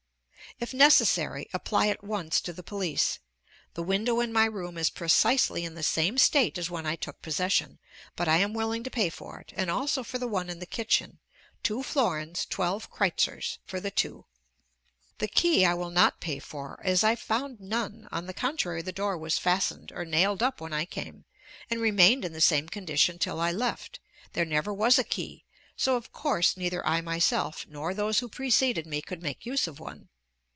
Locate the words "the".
2.51-2.61, 3.73-3.81, 5.75-5.81, 10.19-10.27, 10.59-10.65, 13.79-13.89, 15.19-15.29, 18.27-18.33, 18.81-18.91, 22.33-22.41